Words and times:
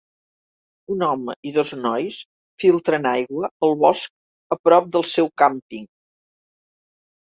Un 0.95 1.03
home 1.07 1.35
i 1.49 1.51
dos 1.57 1.73
nois 1.81 2.17
filtren 2.65 3.07
aigua 3.13 3.53
al 3.71 3.79
bosc 3.87 4.59
a 4.59 4.61
prop 4.67 4.93
del 4.99 5.11
seu 5.17 5.35
càmping. 5.47 5.91